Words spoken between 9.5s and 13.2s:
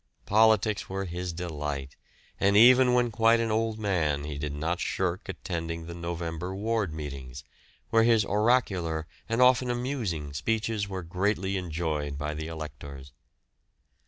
amusing speeches were greatly enjoyed by the electors.